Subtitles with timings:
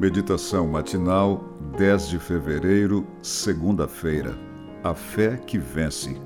[0.00, 1.42] Meditação matinal,
[1.76, 4.38] 10 de fevereiro, segunda-feira.
[4.84, 6.16] A fé que vence.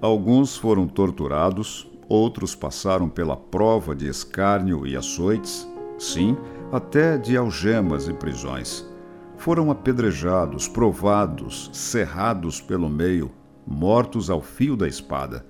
[0.00, 5.68] Alguns foram torturados, outros passaram pela prova de escárnio e açoites,
[5.98, 6.36] sim,
[6.70, 8.88] até de algemas e prisões.
[9.36, 13.28] Foram apedrejados, provados, cerrados pelo meio,
[13.66, 15.44] mortos ao fio da espada.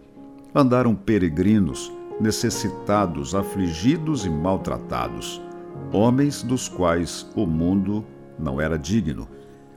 [0.55, 5.43] Andaram peregrinos, necessitados, afligidos e maltratados,
[5.93, 8.05] homens dos quais o mundo
[8.39, 9.29] não era digno.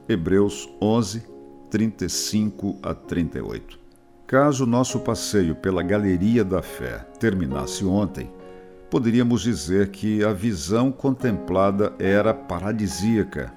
[0.08, 1.24] Hebreus 11,
[1.70, 3.80] 35 a 38.
[4.28, 8.32] Caso nosso passeio pela Galeria da Fé terminasse ontem,
[8.90, 13.54] poderíamos dizer que a visão contemplada era paradisíaca.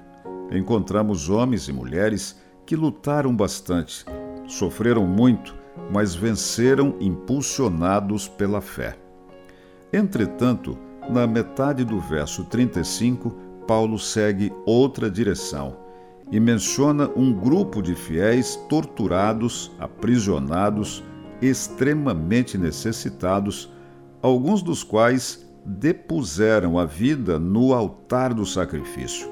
[0.51, 4.05] Encontramos homens e mulheres que lutaram bastante,
[4.47, 5.57] sofreram muito
[5.91, 8.97] mas venceram impulsionados pela fé.
[9.91, 10.77] Entretanto,
[11.09, 13.29] na metade do verso 35,
[13.67, 15.77] Paulo segue outra direção
[16.31, 21.03] e menciona um grupo de fiéis torturados, aprisionados,
[21.41, 23.71] extremamente necessitados,
[24.21, 29.29] alguns dos quais depuseram a vida no altar do sacrifício.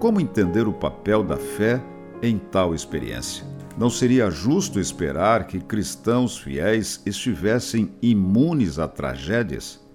[0.00, 1.82] Como entender o papel da fé
[2.22, 3.44] em tal experiência?
[3.78, 9.85] Não seria justo esperar que cristãos fiéis estivessem imunes a tragédias?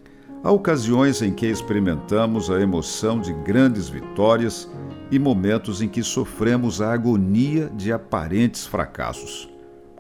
[0.44, 4.67] Há ocasiões em que experimentamos a emoção de grandes vitórias
[5.11, 9.48] e momentos em que sofremos a agonia de aparentes fracassos.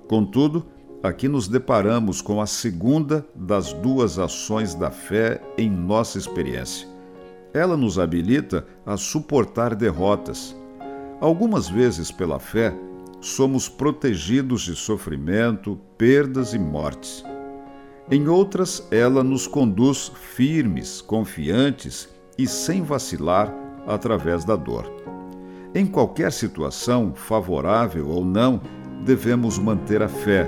[0.07, 0.65] Contudo,
[1.03, 6.87] aqui nos deparamos com a segunda das duas ações da fé em nossa experiência.
[7.53, 10.55] Ela nos habilita a suportar derrotas.
[11.19, 12.73] Algumas vezes, pela fé,
[13.19, 17.23] somos protegidos de sofrimento, perdas e mortes.
[18.09, 23.53] Em outras, ela nos conduz firmes, confiantes e sem vacilar
[23.87, 24.91] através da dor.
[25.73, 28.59] Em qualquer situação, favorável ou não,
[29.05, 30.45] devemos manter a fé.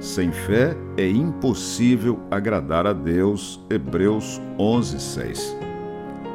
[0.00, 3.64] Sem fé é impossível agradar a Deus.
[3.70, 5.56] Hebreus 11:6.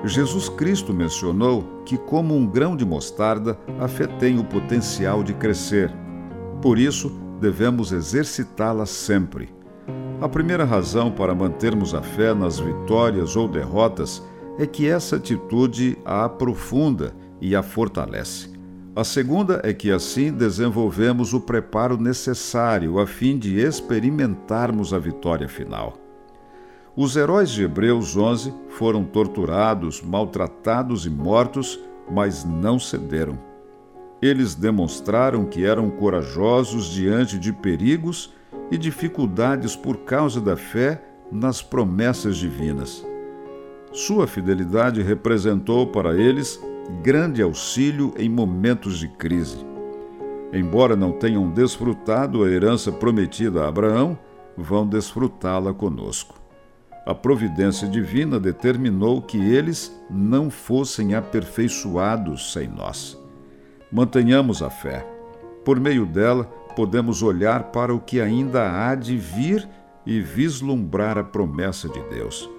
[0.06, 5.34] Jesus Cristo mencionou que, como um grão de mostarda, a fé tem o potencial de
[5.34, 5.94] crescer.
[6.62, 7.12] Por isso,
[7.42, 9.59] devemos exercitá-la sempre.
[10.22, 14.22] A primeira razão para mantermos a fé nas vitórias ou derrotas
[14.58, 18.50] é que essa atitude a aprofunda e a fortalece.
[18.94, 25.48] A segunda é que assim desenvolvemos o preparo necessário a fim de experimentarmos a vitória
[25.48, 25.94] final.
[26.98, 31.80] Os heróis de Hebreus 11 foram torturados, maltratados e mortos,
[32.12, 33.40] mas não cederam.
[34.22, 38.38] Eles demonstraram que eram corajosos diante de perigos
[38.72, 43.06] e dificuldades por causa da fé nas promessas divinas.
[43.92, 46.62] Sua fidelidade representou para eles
[47.02, 49.66] grande auxílio em momentos de crise.
[50.52, 54.18] Embora não tenham desfrutado a herança prometida a Abraão,
[54.58, 56.40] vão desfrutá-la conosco
[57.10, 63.18] a providência divina determinou que eles não fossem aperfeiçoados sem nós.
[63.92, 65.04] Mantenhamos a fé.
[65.66, 66.48] Por meio dela,
[66.80, 69.68] podemos olhar para o que ainda há de vir
[70.06, 72.50] e vislumbrar a promessa de Deus.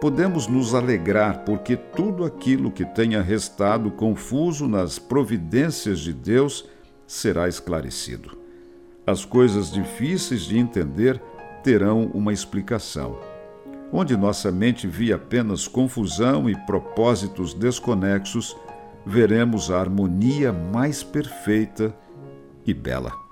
[0.00, 6.66] Podemos nos alegrar porque tudo aquilo que tenha restado confuso nas providências de Deus
[7.06, 8.34] será esclarecido.
[9.06, 11.20] As coisas difíceis de entender
[11.62, 13.18] terão uma explicação
[13.92, 18.56] onde nossa mente via apenas confusão e propósitos desconexos,
[19.04, 21.94] veremos a harmonia mais perfeita
[22.66, 23.23] e bela.